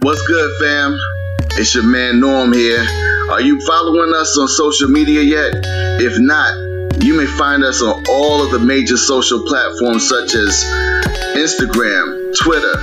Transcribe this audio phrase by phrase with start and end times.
[0.00, 0.96] What's good, fam?
[1.58, 2.86] It's your man Norm here.
[3.32, 5.50] Are you following us on social media yet?
[6.00, 10.62] If not, you may find us on all of the major social platforms such as
[11.34, 12.74] Instagram, Twitter,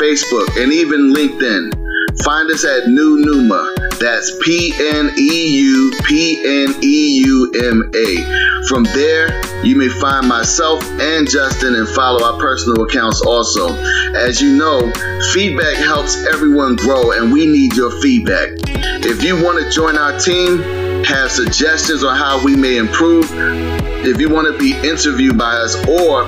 [0.00, 2.24] Facebook, and even LinkedIn.
[2.24, 3.83] Find us at Pneu Pneuma.
[3.98, 8.64] That's P N E U P N E U M A.
[8.68, 13.74] From there, you may find myself and Justin and follow our personal accounts also.
[14.14, 14.90] As you know,
[15.32, 18.50] feedback helps everyone grow, and we need your feedback.
[19.06, 23.30] If you want to join our team, have suggestions on how we may improve,
[24.06, 26.24] if you want to be interviewed by us, or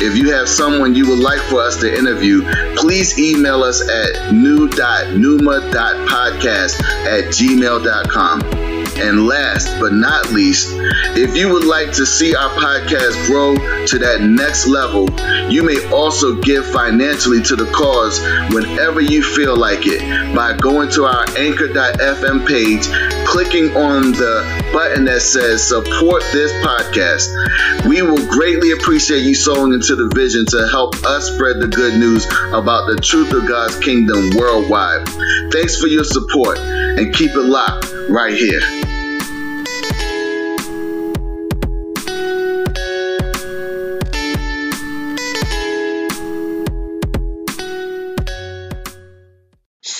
[0.00, 2.42] if you have someone you would like for us to interview,
[2.76, 8.65] please email us at pneu.pneuma.podcast at gmail.com.
[8.98, 10.68] And last but not least,
[11.16, 13.54] if you would like to see our podcast grow
[13.86, 15.08] to that next level,
[15.50, 18.20] you may also give financially to the cause
[18.54, 20.00] whenever you feel like it
[20.34, 22.86] by going to our anchor.fm page,
[23.26, 27.86] clicking on the button that says support this podcast.
[27.88, 31.98] We will greatly appreciate you sowing into the vision to help us spread the good
[31.98, 35.08] news about the truth of God's kingdom worldwide.
[35.52, 38.85] Thanks for your support and keep it locked right here.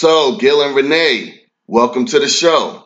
[0.06, 1.34] So, Gil and Renee,
[1.66, 2.84] welcome to the show.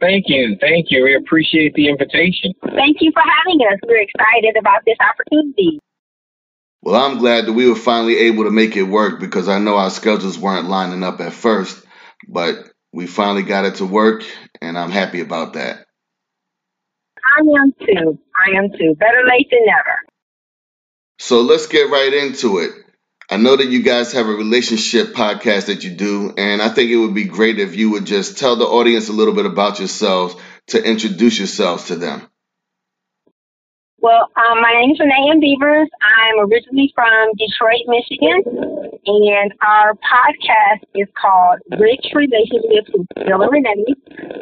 [0.00, 0.56] Thank you.
[0.58, 1.04] Thank you.
[1.04, 2.54] We appreciate the invitation.
[2.64, 3.78] Thank you for having us.
[3.86, 5.78] We're excited about this opportunity.
[6.80, 9.76] Well, I'm glad that we were finally able to make it work because I know
[9.76, 11.84] our schedules weren't lining up at first,
[12.26, 12.56] but
[12.94, 14.24] we finally got it to work,
[14.62, 15.84] and I'm happy about that.
[17.26, 18.18] I am too.
[18.34, 18.94] I am too.
[18.98, 19.98] Better late than never.
[21.18, 22.70] So let's get right into it.
[23.30, 26.90] I know that you guys have a relationship podcast that you do, and I think
[26.90, 29.78] it would be great if you would just tell the audience a little bit about
[29.78, 30.34] yourselves
[30.68, 32.26] to introduce yourselves to them.
[34.00, 35.40] Well, um, my name is Renee.
[35.40, 35.88] Beavers.
[36.00, 38.42] I'm originally from Detroit, Michigan,
[39.04, 43.94] and our podcast is called Rich Relationships with Gil and Renee.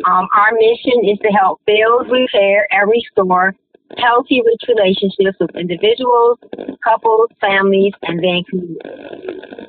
[0.05, 3.57] Um, our mission is to help build, repair, and restore
[3.99, 6.39] healthy, rich relationships with individuals,
[6.83, 9.67] couples, families, and then communities.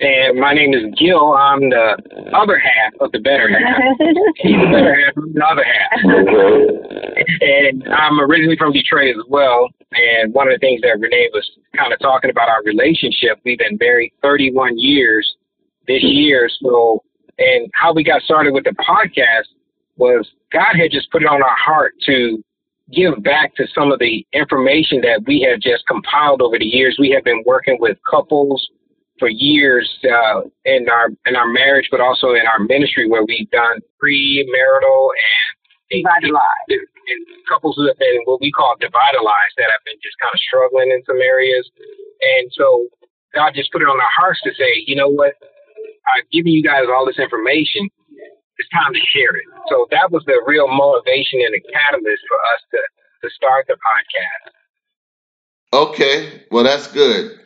[0.00, 1.32] And my name is Gil.
[1.32, 1.96] I'm the
[2.34, 3.80] other half of the better half.
[4.36, 5.90] He's the better half, I'm the other half.
[7.40, 9.68] and I'm originally from Detroit as well.
[9.92, 13.58] And one of the things that Renee was kind of talking about our relationship, we've
[13.58, 15.36] been married 31 years
[15.86, 16.08] this hmm.
[16.08, 16.50] year.
[16.62, 17.02] So,
[17.38, 19.48] and how we got started with the podcast
[19.96, 22.42] was God had just put it on our heart to
[22.92, 26.96] give back to some of the information that we have just compiled over the years.
[26.98, 28.68] We have been working with couples
[29.18, 33.50] for years uh, in our in our marriage, but also in our ministry, where we've
[33.50, 36.70] done premarital and Revitalized.
[36.70, 40.40] and couples who have been what we call devitalized that have been just kind of
[40.42, 41.70] struggling in some areas.
[42.40, 42.88] And so
[43.34, 45.34] God just put it on our hearts to say, you know what,
[46.16, 47.86] I've given you guys all this information
[48.58, 49.46] it's time to share it.
[49.68, 52.78] So that was the real motivation and the catalyst for us to
[53.24, 54.52] to start the podcast.
[55.72, 57.38] Okay, well that's good.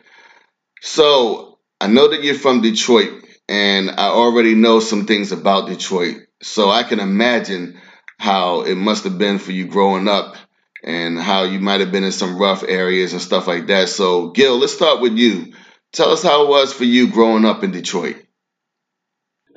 [0.81, 6.17] So I know that you're from Detroit, and I already know some things about Detroit.
[6.41, 7.79] So I can imagine
[8.17, 10.35] how it must have been for you growing up,
[10.83, 13.89] and how you might have been in some rough areas and stuff like that.
[13.89, 15.53] So Gil, let's start with you.
[15.93, 18.15] Tell us how it was for you growing up in Detroit.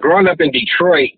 [0.00, 1.10] Growing up in Detroit,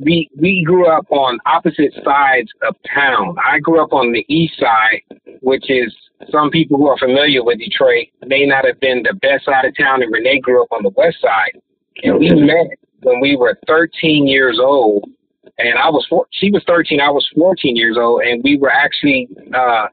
[0.00, 3.36] we we grew up on opposite sides of town.
[3.44, 5.02] I grew up on the east side,
[5.40, 5.94] which is
[6.30, 9.76] some people who are familiar with Detroit may not have been the best side of
[9.76, 11.60] town, and Renee grew up on the west side.
[12.02, 12.66] And we met
[13.02, 15.08] when we were 13 years old,
[15.58, 18.70] and I was four, she was 13, I was 14 years old, and we were
[18.70, 19.86] actually uh,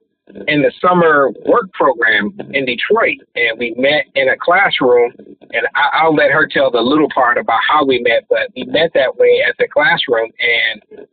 [0.47, 5.13] in the summer work program in Detroit, and we met in a classroom.
[5.52, 8.63] And I, I'll let her tell the little part about how we met, but we
[8.66, 11.07] met that way at the classroom, and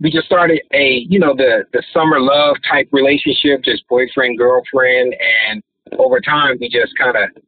[0.00, 5.14] we just started a, you know, the the summer love type relationship, just boyfriend girlfriend,
[5.48, 5.62] and
[5.98, 7.42] over time we just kind of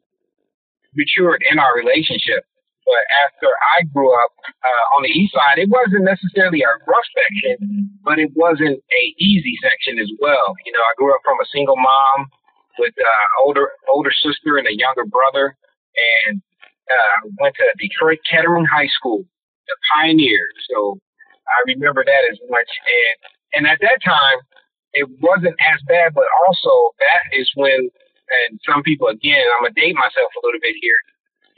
[0.95, 2.45] matured in our relationship.
[2.87, 3.49] But after
[3.79, 8.19] I grew up uh, on the east side, it wasn't necessarily a rough section, but
[8.19, 10.57] it wasn't a easy section as well.
[10.67, 12.19] You know, I grew up from a single mom
[12.79, 15.55] with uh, older older sister and a younger brother,
[16.27, 16.43] and
[16.91, 19.23] uh, went to Detroit Kettering High School,
[19.69, 20.43] the pioneer.
[20.73, 20.99] So
[21.47, 22.69] I remember that as much.
[22.69, 23.17] And
[23.55, 24.39] and at that time,
[24.95, 27.91] it wasn't as bad, but also that is when,
[28.49, 31.01] and some people again, I'm gonna date myself a little bit here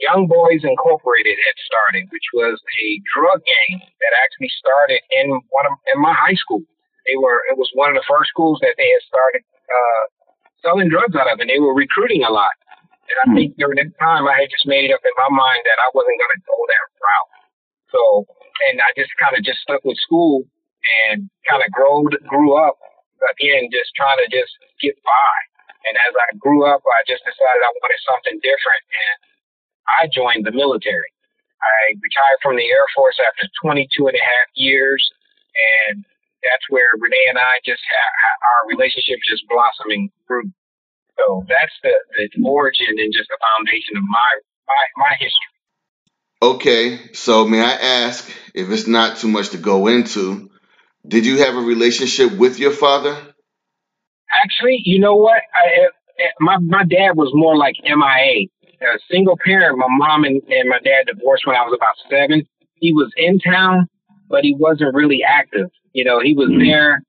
[0.03, 5.65] Young Boys Incorporated had started, which was a drug gang that actually started in one
[5.67, 6.59] of in my high school.
[7.07, 10.03] They were it was one of the first schools that they had started uh,
[10.63, 12.55] selling drugs out of, and they were recruiting a lot.
[13.07, 15.61] And I think during that time, I had just made it up in my mind
[15.67, 17.31] that I wasn't going to go that route.
[17.91, 18.01] So,
[18.71, 20.47] and I just kind of just stuck with school
[21.07, 22.79] and kind of grew grew up
[23.35, 24.51] again, just trying to just
[24.83, 25.35] get by.
[25.83, 29.15] And as I grew up, I just decided I wanted something different, and
[29.87, 31.11] I joined the military.
[31.63, 34.99] I retired from the Air Force after 22 and a half years,
[35.87, 36.03] and
[36.43, 40.51] that's where Renee and I just ha- our relationship just blossoming grew.
[41.17, 44.31] So that's the, the origin and just the foundation of my,
[44.67, 45.51] my my history.
[46.41, 47.71] Okay, so may I
[48.03, 50.49] ask if it's not too much to go into?
[51.07, 53.15] Did you have a relationship with your father?
[54.43, 55.41] Actually, you know what?
[55.55, 55.87] I,
[56.39, 58.47] my my dad was more like MIA,
[58.89, 59.77] a single parent.
[59.77, 62.43] My mom and, and my dad divorced when I was about seven.
[62.75, 63.87] He was in town,
[64.29, 65.69] but he wasn't really active.
[65.93, 66.65] You know, he was mm-hmm.
[66.65, 67.03] there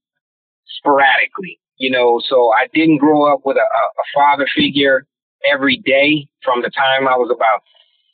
[0.79, 1.59] sporadically.
[1.77, 5.07] You know, so I didn't grow up with a, a father figure
[5.51, 7.63] every day from the time I was about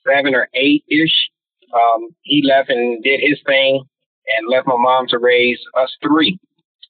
[0.06, 1.30] seven or eight ish.
[1.74, 3.84] Um, he left and did his thing
[4.36, 6.38] and left my mom to raise us three.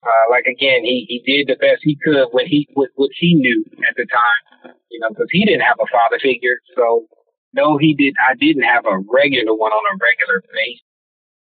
[0.03, 3.35] Uh, like again, he, he did the best he could when he what, what he
[3.35, 6.57] knew at the time, you know, because he didn't have a father figure.
[6.77, 7.07] So
[7.55, 8.15] no, he did.
[8.19, 10.83] I didn't have a regular one on a regular basis.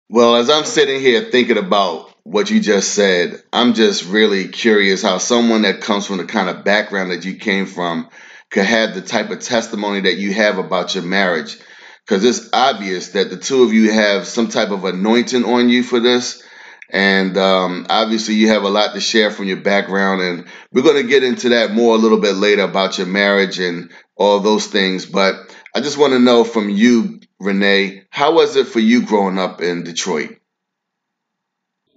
[0.08, 5.02] Well, as I'm sitting here thinking about what you just said, I'm just really curious
[5.02, 8.08] how someone that comes from the kind of background that you came from
[8.50, 11.58] could have the type of testimony that you have about your marriage.
[12.06, 15.82] Because it's obvious that the two of you have some type of anointing on you
[15.82, 16.42] for this.
[16.90, 20.22] And um, obviously, you have a lot to share from your background.
[20.22, 23.58] And we're going to get into that more a little bit later about your marriage
[23.58, 25.06] and all those things.
[25.06, 25.34] But
[25.74, 29.60] I just want to know from you, Renee, how was it for you growing up
[29.60, 30.38] in Detroit?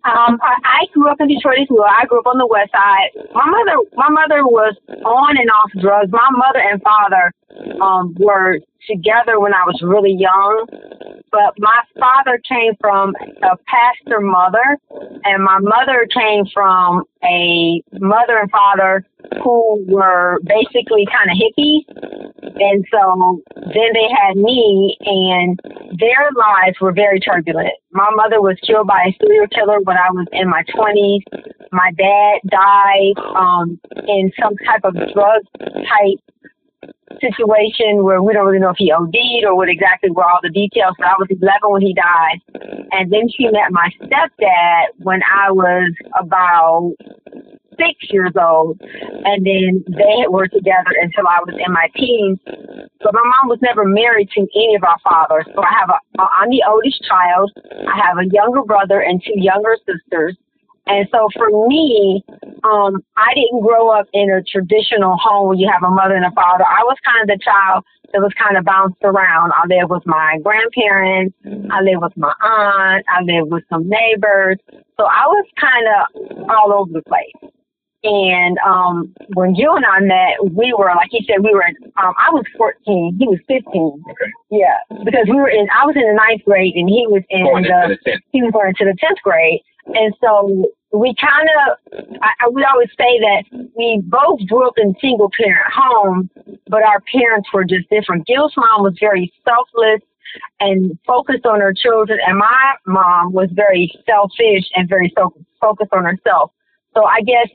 [0.04, 1.86] Um, I, grew up in Detroit as well.
[1.86, 3.14] I grew up on the west side.
[3.34, 6.12] My mother, my mother was on and off drugs.
[6.12, 7.32] My mother and father
[7.82, 10.66] um, were together when I was really young.
[11.32, 13.14] But my father came from
[13.44, 14.78] a pastor mother,
[15.24, 19.06] and my mother came from a mother and father
[19.44, 21.86] who were basically kind of hippies.
[22.42, 25.60] And so then they had me, and
[25.98, 27.72] their lives were very turbulent.
[27.92, 31.22] My mother was killed by a serial killer when I was in my 20s.
[31.72, 36.20] My dad died um, in some type of drug type
[37.20, 40.50] situation where we don't really know if he OD'd or what exactly were all the
[40.50, 40.96] details.
[40.98, 42.42] But I was 11 when he died.
[42.92, 46.94] And then she met my stepdad when I was about
[47.78, 48.82] six years old.
[48.82, 52.40] And then they were together until I was in my teens.
[52.46, 55.46] But my mom was never married to any of our fathers.
[55.54, 57.52] So I have a, I'm the oldest child.
[57.88, 60.38] I have a younger brother and two younger sisters.
[60.92, 62.24] And so for me,
[62.64, 66.26] um, I didn't grow up in a traditional home where you have a mother and
[66.26, 66.66] a father.
[66.66, 69.54] I was kind of the child that was kind of bounced around.
[69.56, 71.36] I lived with my grandparents.
[71.72, 73.06] I lived with my aunt.
[73.08, 74.58] I lived with some neighbors.
[75.00, 77.52] So I was kind of all over the place.
[78.04, 81.64] And um, when you and I met, we were like he said, we were.
[82.02, 83.62] Um, I was 14, he was 15.
[84.10, 84.32] Okay.
[84.50, 85.68] Yeah, because we were in.
[85.70, 87.98] I was in the ninth grade, and he was in going the.
[88.04, 89.62] the he was going to the tenth grade,
[89.94, 93.44] and so we kind of, I, we always say that
[93.76, 96.30] we both grew up in single parent homes,
[96.68, 98.28] but our parents were just different.
[98.28, 100.02] Gil's mom was very selfless
[100.60, 105.94] and focused on her children, and my mom was very selfish and very so focused
[105.94, 106.52] on herself.
[106.94, 107.48] So I guess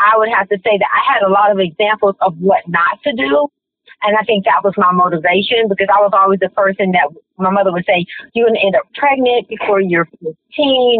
[0.00, 3.02] I would have to say that I had a lot of examples of what not
[3.04, 3.48] to do
[4.02, 7.50] and I think that was my motivation because I was always the person that my
[7.50, 10.30] mother would say, you're going to end up pregnant before you're 15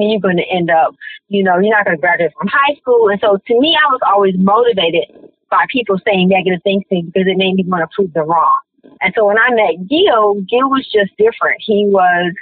[0.02, 0.94] and you're going to end up,
[1.28, 3.08] you know, you're not going to graduate from high school.
[3.08, 7.02] And so to me, I was always motivated by people saying negative things to me
[7.06, 8.58] because it made me want to prove them wrong.
[9.00, 11.60] And so when I met Gil, Gil was just different.
[11.60, 12.34] He was,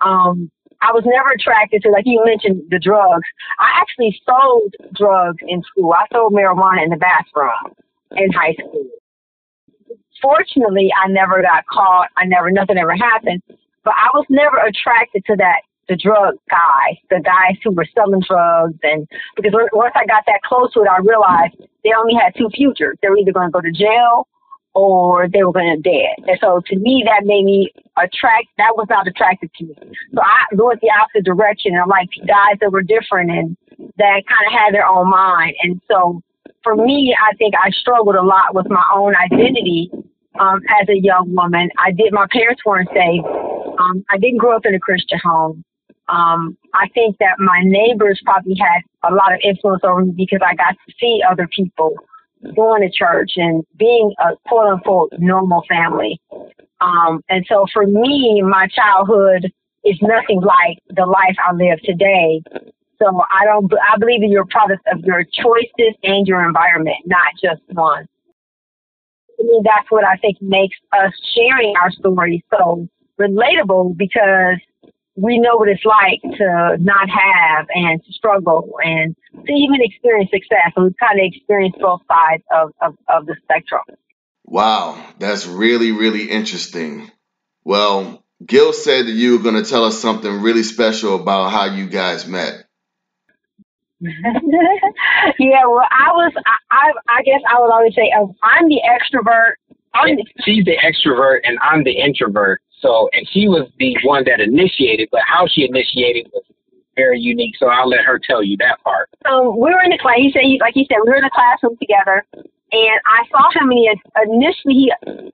[0.00, 0.50] um,
[0.80, 3.26] I was never attracted to, like you mentioned, the drugs.
[3.58, 5.92] I actually sold drugs in school.
[5.92, 7.74] I sold marijuana in the bathroom
[8.16, 8.88] in high school
[10.20, 12.08] fortunately, I never got caught.
[12.16, 13.42] I never, nothing ever happened.
[13.84, 18.22] But I was never attracted to that, the drug guys, the guys who were selling
[18.26, 18.78] drugs.
[18.82, 22.50] And because once I got that close to it, I realized they only had two
[22.54, 22.98] futures.
[23.00, 24.28] They were either going to go to jail
[24.74, 26.28] or they were going to dead.
[26.28, 29.74] And so to me, that made me attract, that was not attractive to me.
[30.14, 31.72] So I went the opposite direction.
[31.72, 33.56] And I'm like guys that were different and
[33.96, 35.54] that kind of had their own mind.
[35.62, 36.22] And so
[36.62, 39.90] for me, I think I struggled a lot with my own identity
[40.38, 41.70] um, as a young woman.
[41.78, 42.12] I did.
[42.12, 43.26] My parents weren't saved.
[43.78, 45.64] Um, I didn't grow up in a Christian home.
[46.08, 48.80] Um, I think that my neighbors probably had
[49.10, 51.94] a lot of influence over me because I got to see other people
[52.54, 56.20] going to church and being a quote unquote normal family.
[56.80, 59.50] Um, and so for me, my childhood
[59.84, 62.42] is nothing like the life I live today.
[62.98, 67.32] So I don't, I believe you're a product of your choices and your environment, not
[67.42, 68.06] just one.
[69.38, 72.88] To me, that's what I think makes us sharing our stories so
[73.20, 74.58] relatable because
[75.16, 80.30] we know what it's like to not have and to struggle and to even experience
[80.30, 80.72] success.
[80.74, 83.82] So we've kind of experienced both sides of, of, of the spectrum.
[84.44, 87.10] Wow, that's really, really interesting.
[87.64, 91.74] Well, Gil said that you were going to tell us something really special about how
[91.74, 92.64] you guys met.
[95.38, 98.80] yeah, well, I was, I, I, I guess I would always say, uh, I'm the
[98.86, 99.58] extrovert.
[99.94, 102.62] I'm the, She's the extrovert, and I'm the introvert.
[102.80, 106.44] So, and she was the one that initiated, but how she initiated was
[106.94, 107.54] very unique.
[107.58, 109.08] So I'll let her tell you that part.
[109.24, 110.18] Um, we were in the class.
[110.18, 113.70] He said, like he said, we were in the classroom together, and I saw him,
[113.70, 113.90] and he
[114.30, 114.92] initially he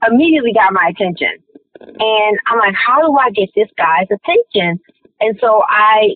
[0.09, 1.37] immediately got my attention.
[1.81, 4.81] And I'm like, how do I get this guy's attention?
[5.21, 6.15] And so I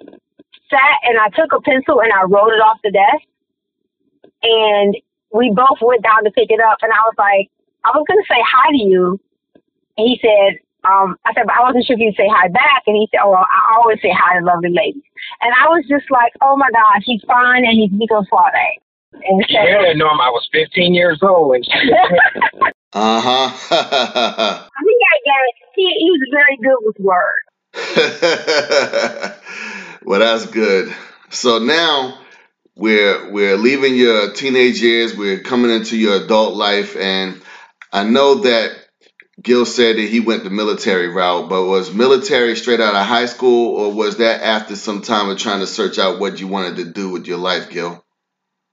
[0.70, 3.24] sat and I took a pencil and I wrote it off the desk.
[4.42, 4.96] And
[5.32, 6.78] we both went down to pick it up.
[6.82, 7.50] And I was like,
[7.84, 9.20] I was going to say hi to you.
[9.96, 12.84] And he said, um, I said, but I wasn't sure if you'd say hi back.
[12.86, 15.02] And he said, oh, well, I always say hi to lovely ladies.
[15.42, 18.78] And I was just like, oh my gosh, he's fine and he's Rico Suave.
[19.12, 21.56] And so, yeah, Norm, I was 15 years old.
[21.56, 21.66] And
[22.92, 23.50] uh huh.
[23.70, 25.40] I think I got,
[25.74, 27.44] he, he was very good with words.
[30.04, 30.94] well, that's good.
[31.30, 32.18] So now
[32.76, 35.16] we're we're leaving your teenage years.
[35.16, 37.40] We're coming into your adult life, and
[37.92, 38.76] I know that
[39.42, 43.26] Gil said that he went the military route, but was military straight out of high
[43.26, 46.76] school, or was that after some time of trying to search out what you wanted
[46.76, 48.04] to do with your life, Gil?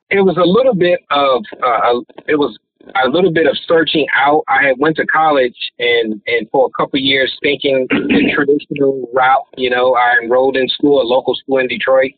[0.10, 2.58] It was a little bit of uh, it was
[3.04, 4.44] a little bit of searching out.
[4.48, 9.48] I had went to college and and for a couple years thinking the traditional route.
[9.58, 12.12] You know, I enrolled in school, a local school in Detroit,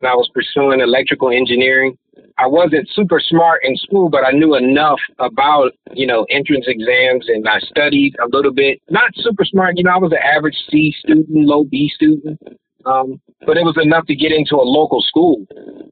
[0.00, 1.96] and I was pursuing electrical engineering.
[2.38, 7.26] I wasn't super smart in school, but I knew enough about, you know, entrance exams
[7.28, 8.80] and I studied a little bit.
[8.90, 12.38] Not super smart, you know, I was an average C student, low B student.
[12.86, 15.44] Um, but it was enough to get into a local school.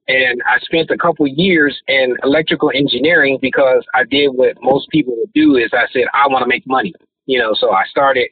[0.06, 5.14] And I spent a couple years in electrical engineering because I did what most people
[5.16, 6.94] would do is I said, I want to make money.
[7.26, 8.28] You know, so I started,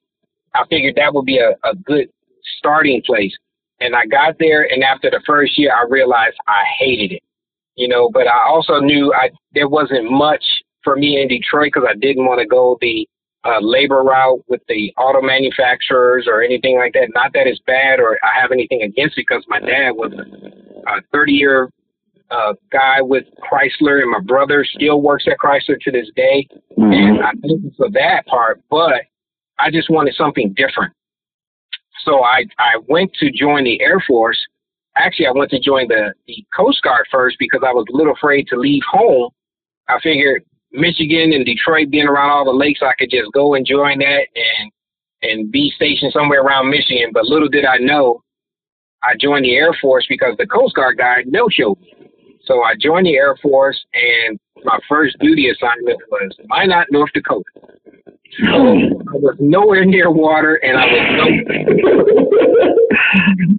[0.54, 2.08] I figured that would be a, a good
[2.58, 3.36] starting place.
[3.80, 7.22] And I got there and after the first year, I realized I hated it
[7.76, 10.44] you know, but I also knew I there wasn't much
[10.84, 13.08] for me in Detroit because I didn't want to go the
[13.44, 17.08] uh, labor route with the auto manufacturers or anything like that.
[17.14, 21.02] Not that it's bad or I have anything against it because my dad was a
[21.12, 21.70] 30 year
[22.30, 26.46] uh, guy with Chrysler and my brother still works at Chrysler to this day.
[26.78, 26.92] Mm-hmm.
[26.92, 29.02] And I think for that part, but
[29.58, 30.94] I just wanted something different.
[32.04, 34.38] So I, I went to join the Air Force
[34.96, 38.14] actually, I went to join the, the Coast Guard first because I was a little
[38.14, 39.30] afraid to leave home.
[39.88, 43.66] I figured Michigan and Detroit being around all the lakes, I could just go and
[43.66, 44.72] join that and
[45.22, 47.10] and be stationed somewhere around Michigan.
[47.12, 48.22] But little did I know,
[49.04, 51.94] I joined the Air Force because the Coast Guard guy no showed me.
[52.44, 57.44] So I joined the Air Force, and my first duty assignment was Minot, North Dakota.
[58.40, 61.02] So I was nowhere near water, and I was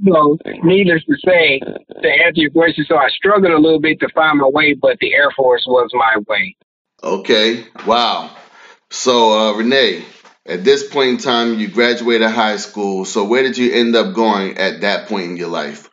[0.03, 0.38] no.
[0.38, 4.10] so, needless to say, to answer your question, so I struggled a little bit to
[4.13, 6.55] find my way, but the Air Force was my way.
[7.04, 7.66] Okay.
[7.86, 8.36] Wow.
[8.90, 10.06] So, uh, Renee,
[10.46, 13.06] at this point in time, you graduated high school.
[13.06, 15.90] So, where did you end up going at that point in your life?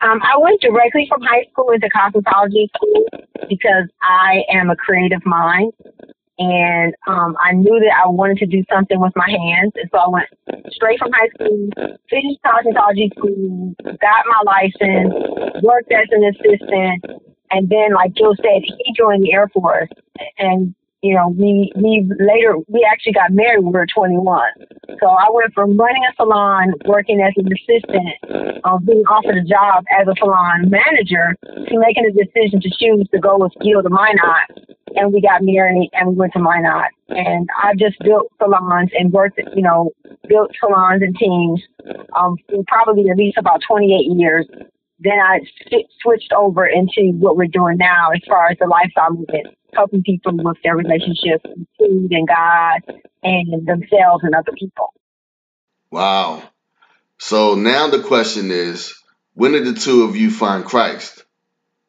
[0.00, 3.06] Um, I went directly from high school into cosmetology school
[3.48, 5.72] because I am a creative mind
[6.38, 9.98] and um, I knew that I wanted to do something with my hands, and so
[9.98, 10.26] I went
[10.72, 11.70] straight from high school,
[12.10, 15.14] finished cosmetology school, got my license,
[15.62, 17.22] worked as an assistant,
[17.54, 19.88] and then, like Joe said, he joined the Air Force,
[20.38, 24.40] and you know, we we later we actually got married when we were 21.
[24.98, 29.44] So I went from running a salon, working as an assistant, um, being offered a
[29.44, 33.82] job as a salon manager, to making a decision to choose to go with Gil
[33.82, 34.66] to Minot.
[34.96, 36.90] And we got married and we went to Minot.
[37.08, 39.90] And I just built salons and worked, you know,
[40.26, 41.60] built salons and teams
[42.16, 44.46] um, for probably at least about 28 years
[44.98, 45.40] then I
[46.02, 50.32] switched over into what we're doing now as far as the lifestyle movement helping people
[50.36, 54.94] with their relationships with food and God and themselves and other people.
[55.90, 56.42] Wow.
[57.18, 58.94] So now the question is,
[59.34, 61.24] when did the two of you find Christ?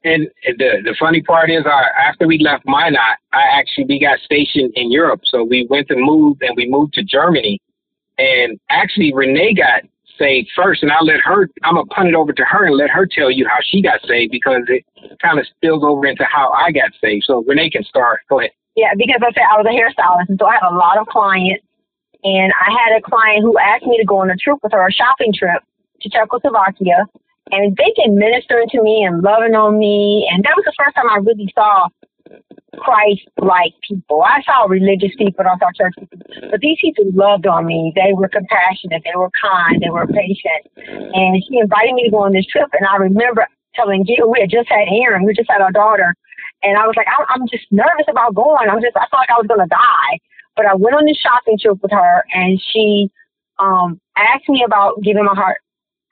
[0.04, 4.20] And the the funny part is, our, after we left Minot, I actually we got
[4.20, 7.60] stationed in Europe, so we went and moved, and we moved to Germany.
[8.20, 9.82] And actually, Renee got
[10.18, 11.50] saved first, and I'll let her.
[11.64, 14.02] I'm gonna punt it over to her and let her tell you how she got
[14.08, 14.86] saved because it
[15.22, 17.26] kind of spills over into how I got saved.
[17.28, 18.22] So Renee can start.
[18.30, 18.52] Go ahead.
[18.76, 21.08] Yeah, because I said I was a hairstylist, and so I had a lot of
[21.08, 21.64] clients.
[22.26, 24.88] And I had a client who asked me to go on a trip with her,
[24.88, 25.62] a shopping trip
[26.02, 27.06] to Czechoslovakia.
[27.52, 30.28] And they can ministering to me and loving on me.
[30.34, 31.88] And that was the first time I really saw
[32.80, 34.24] Christ like people.
[34.24, 36.20] I saw religious people, I saw church people,
[36.52, 37.94] but these people loved on me.
[37.96, 40.68] They were compassionate, they were kind, they were patient.
[40.78, 44.40] And she invited me to go on this trip, and I remember telling Gil, we
[44.40, 46.14] had just had Aaron, we just had our daughter,
[46.64, 48.70] and I was like, I'm just nervous about going.
[48.70, 50.20] I'm just, I felt like I was gonna die.
[50.56, 53.12] But I went on this shopping trip with her, and she
[53.60, 55.60] um asked me about giving my heart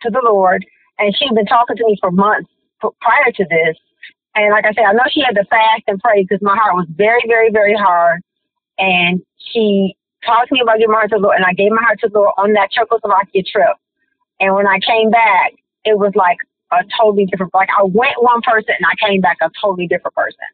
[0.03, 0.65] to the Lord,
[1.00, 2.50] and she'd been talking to me for months
[3.01, 3.77] prior to this
[4.36, 6.75] and like I said, I know she had to fast and pray because my heart
[6.75, 8.22] was very, very, very hard.
[8.78, 11.72] And she talked to me about giving my heart to the Lord, and I gave
[11.72, 13.78] my heart to the Lord on that Czechoslovakia trip.
[14.40, 15.54] And when I came back,
[15.86, 16.38] it was like
[16.72, 17.54] a totally different.
[17.54, 20.50] Like I went one person, and I came back a totally different person.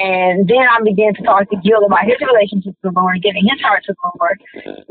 [0.00, 3.46] And then I began to talk to Gil about his relationship with the Lord, giving
[3.48, 4.42] his heart to the Lord.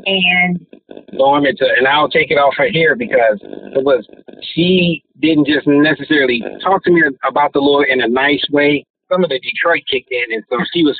[0.05, 0.65] And
[1.11, 4.07] Norman, to, and I'll take it off her here because it was
[4.55, 8.85] she didn't just necessarily talk to me about the Lord in a nice way.
[9.11, 10.97] Some of the Detroit kicked in, and so she was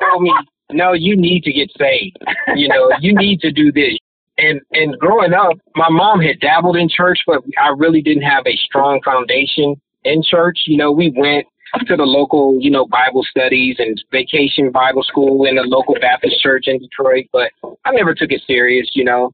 [0.00, 0.32] told me,
[0.70, 2.16] "No, you need to get saved.
[2.54, 3.98] You know, you need to do this."
[4.38, 8.46] And and growing up, my mom had dabbled in church, but I really didn't have
[8.46, 10.60] a strong foundation in church.
[10.66, 11.46] You know, we went
[11.86, 16.40] to the local, you know, Bible studies and vacation Bible school in the local Baptist
[16.40, 17.50] church in Detroit, but
[17.84, 19.32] I never took it serious, you know.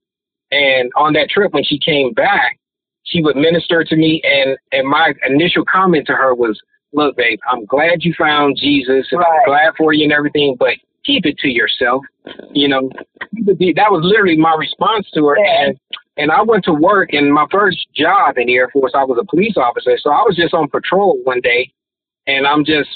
[0.50, 2.58] And on that trip, when she came back,
[3.04, 6.60] she would minister to me, and and my initial comment to her was,
[6.92, 9.40] "Look, babe, I'm glad you found Jesus, and right.
[9.40, 12.04] I'm glad for you and everything, but keep it to yourself."
[12.52, 12.90] You know,
[13.32, 15.66] that was literally my response to her, yeah.
[15.66, 15.78] and
[16.16, 17.12] and I went to work.
[17.12, 20.22] And my first job in the Air Force, I was a police officer, so I
[20.22, 21.72] was just on patrol one day,
[22.30, 22.88] and I'm just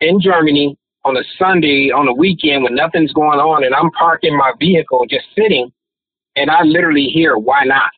[0.00, 4.36] in Germany on a Sunday on a weekend when nothing's going on and I'm parking
[4.36, 5.72] my vehicle just sitting
[6.34, 7.90] and I literally hear why not?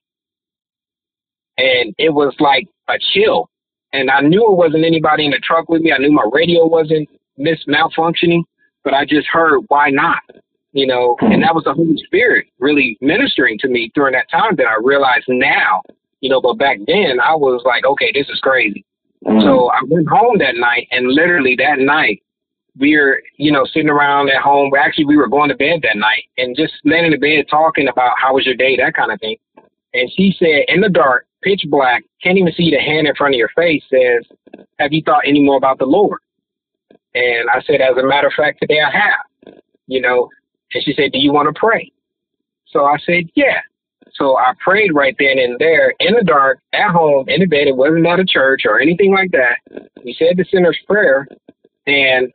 [1.56, 3.50] And it was like a chill.
[3.92, 5.92] And I knew it wasn't anybody in the truck with me.
[5.92, 8.42] I knew my radio wasn't mis malfunctioning,
[8.84, 10.22] but I just heard why not?
[10.72, 14.54] You know, and that was the Holy Spirit really ministering to me during that time
[14.56, 15.82] that I realized now,
[16.20, 18.84] you know, but back then I was like, okay, this is crazy.
[19.28, 19.40] Mm-hmm.
[19.40, 22.22] So I went home that night, and literally that night,
[22.78, 24.70] we were, you know, sitting around at home.
[24.78, 27.88] Actually, we were going to bed that night and just laying in the bed talking
[27.88, 29.36] about how was your day, that kind of thing.
[29.94, 33.34] And she said, in the dark, pitch black, can't even see the hand in front
[33.34, 34.24] of your face, says,
[34.78, 36.20] Have you thought any more about the Lord?
[37.14, 39.54] And I said, As a matter of fact, today I have,
[39.86, 40.28] you know.
[40.74, 41.90] And she said, Do you want to pray?
[42.66, 43.60] So I said, Yeah.
[44.18, 47.68] So I prayed right then and there in the dark at home in the bed.
[47.68, 49.59] It wasn't at a church or anything like that.
[50.04, 51.26] We said the sinner's prayer,
[51.87, 52.31] and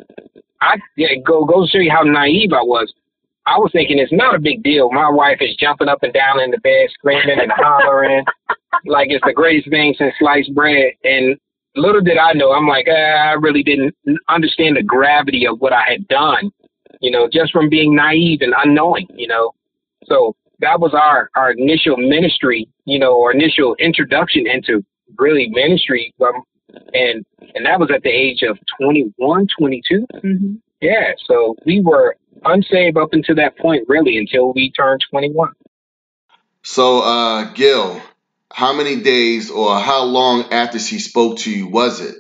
[0.62, 2.92] I yeah, go go show you how naive I was.
[3.46, 4.90] I was thinking it's not a big deal.
[4.92, 8.24] My wife is jumping up and down in the bed, screaming and hollering
[8.86, 10.94] like it's the greatest thing since sliced bread.
[11.04, 11.38] And
[11.76, 13.96] little did I know, I'm like, ah, I really didn't
[14.30, 16.52] understand the gravity of what I had done,
[17.02, 19.54] you know, just from being naive and unknowing, you know.
[20.06, 24.84] So that was our our initial ministry, you know, or initial introduction into
[25.18, 26.14] really ministry.
[26.22, 26.44] Um,
[26.94, 30.08] and and that was at the age of 21, 22.
[30.14, 30.54] Mm-hmm.
[30.82, 35.54] Yeah, so we were unsaved up until that point, really, until we turned 21.
[36.64, 38.02] So, uh, Gil,
[38.52, 42.16] how many days or how long after she spoke to you was it?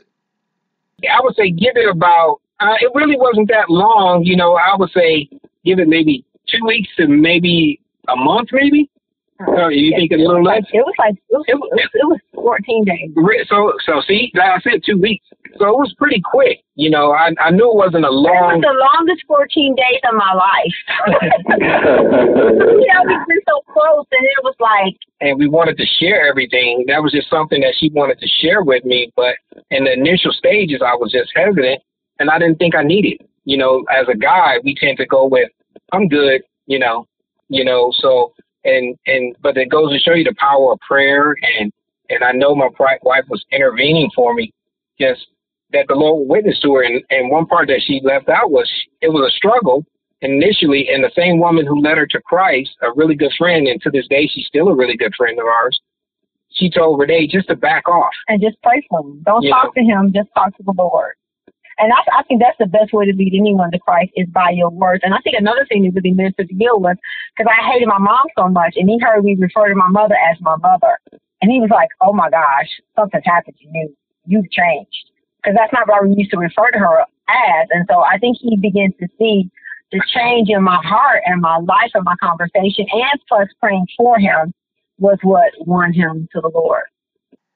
[1.09, 2.41] I would say give it about.
[2.59, 4.55] Uh, it really wasn't that long, you know.
[4.55, 5.29] I would say
[5.65, 8.89] give it maybe two weeks to maybe a month, maybe.
[9.41, 10.63] Uh, you think a little less?
[10.71, 13.09] It was like it was, it was, it was 14 days.
[13.49, 15.25] So so see, like I said, two weeks.
[15.57, 16.63] So it was pretty quick.
[16.75, 18.61] You know, I I knew it wasn't a long.
[18.61, 20.77] It was the longest 14 days of my life.
[22.79, 24.95] you know, we've been so close, and it was like.
[25.19, 26.85] And we wanted to share everything.
[26.87, 29.11] That was just something that she wanted to share with me.
[29.15, 29.35] But
[29.71, 31.81] in the initial stages, I was just hesitant,
[32.19, 33.19] and I didn't think I needed.
[33.45, 35.49] You know, as a guy, we tend to go with,
[35.91, 37.07] "I'm good," you know,
[37.49, 37.91] you know.
[37.99, 41.71] So and and but it goes to show you the power of prayer and
[42.09, 44.51] and I know my wife was intervening for me
[44.99, 45.25] just
[45.71, 48.69] that the Lord witnessed to her, and, and one part that she left out was
[49.01, 49.83] it was a struggle
[50.21, 53.81] initially, and the same woman who led her to Christ, a really good friend, and
[53.81, 55.79] to this day she's still a really good friend of ours.
[56.51, 59.23] She told Renee just to back off and just pray for him.
[59.25, 61.15] Don't talk to him, just talk to the Lord.
[61.79, 64.51] And I, I think that's the best way to lead anyone to Christ is by
[64.51, 65.01] your words.
[65.03, 66.97] And I think another thing that really ministered to Gil was
[67.35, 70.15] because I hated my mom so much, and he heard me refer to my mother
[70.15, 70.99] as my mother,
[71.41, 73.95] and he was like, "Oh my gosh, something's happened to you.
[74.25, 75.09] You've changed."
[75.41, 77.67] Because that's not what we used to refer to her as.
[77.71, 79.49] And so I think he begins to see
[79.91, 84.17] the change in my heart and my life and my conversation, and plus praying for
[84.17, 84.53] him
[84.99, 86.85] was what won him to the Lord.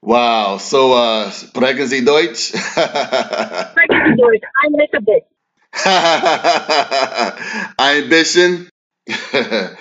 [0.08, 0.58] Wow.
[0.58, 2.52] So, uh, sprechen Sie Deutsch?
[2.54, 4.46] sprechen Sie Deutsch.
[4.64, 5.26] Ein little bit.
[7.78, 8.70] Ein bisschen.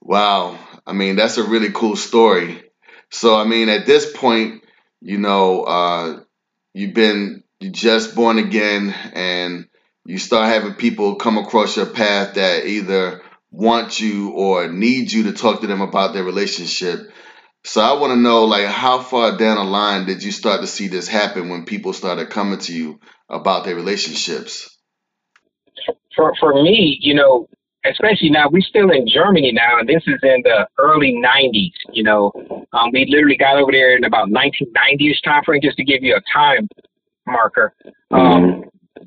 [0.00, 0.56] wow.
[0.86, 2.62] I mean, that's a really cool story.
[3.10, 4.64] So, I mean, at this point,
[5.02, 6.20] you know, uh,
[6.72, 9.68] you've been you just born again and
[10.06, 13.20] you start having people come across your path that either
[13.50, 17.12] want you or need you to talk to them about their relationship
[17.64, 20.66] so I want to know, like, how far down the line did you start to
[20.66, 24.76] see this happen when people started coming to you about their relationships?
[26.16, 27.48] For for me, you know,
[27.84, 31.72] especially now, we're still in Germany now, and this is in the early '90s.
[31.92, 32.32] You know,
[32.72, 36.16] um, we literally got over there in about 1990ish time frame, just to give you
[36.16, 36.68] a time
[37.26, 37.74] marker.
[38.10, 38.64] Um,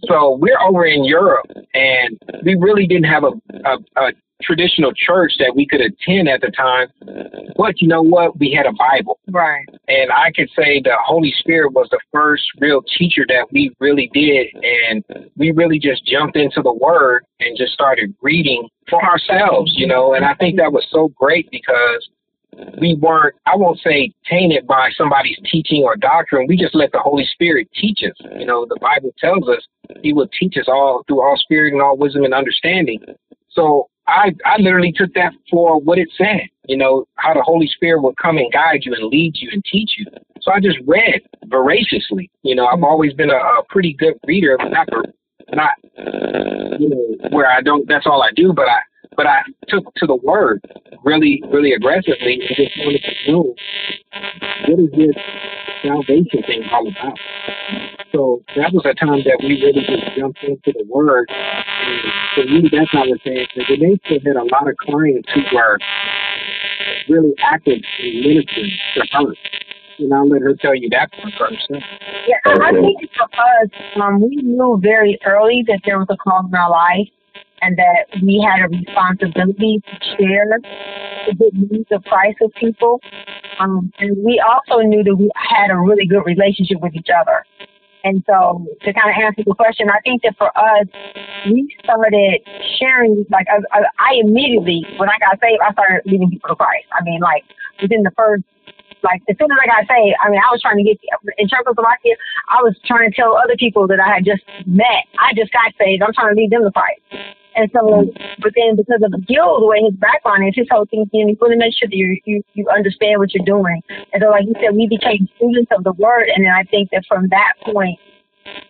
[0.07, 3.31] so we're over in Europe, and we really didn't have a,
[3.65, 4.11] a, a
[4.43, 6.87] traditional church that we could attend at the time.
[7.57, 8.39] But you know what?
[8.39, 9.19] We had a Bible.
[9.29, 9.65] Right.
[9.87, 14.09] And I could say the Holy Spirit was the first real teacher that we really
[14.13, 14.47] did.
[14.53, 15.03] And
[15.37, 20.13] we really just jumped into the Word and just started reading for ourselves, you know.
[20.13, 22.09] And I think that was so great because
[22.79, 26.47] we weren't, I won't say tainted by somebody's teaching or doctrine.
[26.47, 28.15] We just let the Holy Spirit teach us.
[28.37, 29.65] You know, the Bible tells us
[30.01, 32.99] He will teach us all through all spirit and all wisdom and understanding.
[33.49, 37.67] So I, I literally took that for what it said, you know, how the Holy
[37.67, 40.05] Spirit would come and guide you and lead you and teach you.
[40.41, 42.29] So I just read voraciously.
[42.43, 44.89] You know, I've always been a, a pretty good reader, not,
[45.53, 45.71] not,
[46.79, 48.79] you know, where I don't, that's all I do, but I,
[49.15, 50.61] but I took to the word
[51.03, 53.55] really, really aggressively and just wanted to know
[54.67, 55.15] what is this
[55.83, 57.17] salvation thing all about.
[58.11, 61.29] So that was a time that we really just jumped into the word.
[62.35, 65.29] For me, that's how I was saying that they still had a lot of clients
[65.33, 65.77] who were
[67.09, 69.33] really active in ministry to her.
[69.99, 71.69] And I'll let her tell you that part first.
[71.69, 73.69] Yeah, I think for us,
[74.01, 77.07] um, we knew very early that there was a call in our life
[77.61, 80.59] and that we had a responsibility to share
[81.27, 82.99] the good news of Christ with people.
[83.59, 87.45] Um, and we also knew that we had a really good relationship with each other.
[88.03, 90.87] And so to kind of answer the question, I think that for us,
[91.47, 92.43] we started
[92.79, 96.87] sharing, like I, I, immediately, when I got saved, I started leading people to Christ.
[96.91, 97.43] I mean, like
[97.81, 98.43] within the first
[99.03, 100.97] like as soon as I got saved, I mean, I was trying to get
[101.37, 102.15] in Czechoslovakia.
[102.49, 105.05] I was trying to tell other people that I had just met.
[105.19, 106.01] I just got saved.
[106.01, 107.03] I'm trying to lead them to Christ.
[107.55, 108.05] And so,
[108.41, 111.35] but then because of Gil, the way his background is, his whole thing, you, know,
[111.41, 113.81] really make sure that you, you, you understand what you're doing.
[114.11, 116.29] And so, like you said, we became students of the word.
[116.33, 117.99] And then I think that from that point,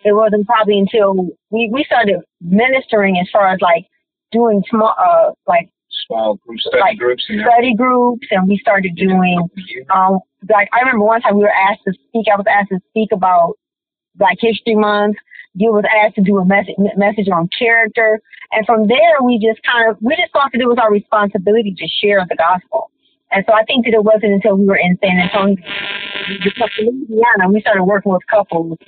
[0.04, 1.14] it wasn't probably until
[1.50, 3.86] we, we started ministering as far as like
[4.30, 5.70] doing small, uh, like
[6.06, 9.48] small group study like groups, study groups, and we started doing,
[9.94, 10.18] um,
[10.48, 12.26] like I remember one time we were asked to speak.
[12.32, 13.56] I was asked to speak about
[14.16, 15.16] Black History Month,
[15.54, 18.20] you was asked to do a message message on character,
[18.52, 21.74] and from there we just kind of we just thought that it was our responsibility
[21.78, 22.90] to share the gospel.
[23.30, 25.56] And so I think that it wasn't until we were in San Antonio,
[26.78, 28.78] Louisiana, we started working with couples,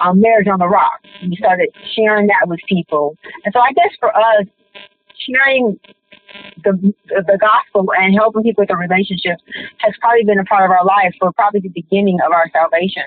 [0.00, 1.02] um, Marriage on the Rock.
[1.22, 3.16] We started sharing that with people.
[3.44, 4.46] And so I guess for us,
[5.18, 5.78] sharing
[6.62, 9.42] the the gospel and helping people with their relationships
[9.78, 13.04] has probably been a part of our life for probably the beginning of our salvation.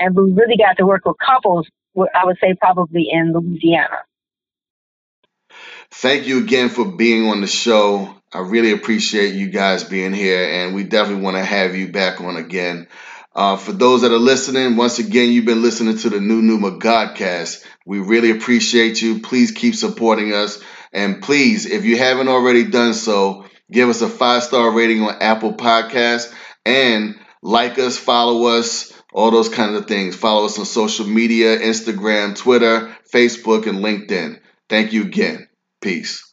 [0.00, 4.04] And we really got to work with couples I would say probably in Louisiana.
[5.92, 8.14] Thank you again for being on the show.
[8.32, 12.20] I really appreciate you guys being here, and we definitely want to have you back
[12.20, 12.86] on again.
[13.34, 16.78] Uh, for those that are listening, once again, you've been listening to the Pneu Pneuma
[16.78, 17.64] Godcast.
[17.86, 19.20] We really appreciate you.
[19.20, 20.62] Please keep supporting us.
[20.92, 25.16] And please, if you haven't already done so, give us a five star rating on
[25.20, 26.32] Apple Podcasts
[26.64, 30.16] and like us, follow us, all those kinds of things.
[30.16, 34.40] Follow us on social media Instagram, Twitter, Facebook, and LinkedIn.
[34.68, 35.48] Thank you again.
[35.80, 36.29] Peace.